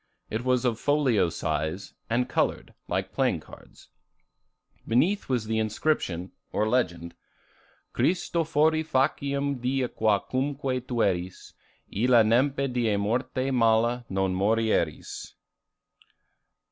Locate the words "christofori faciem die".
8.41-9.87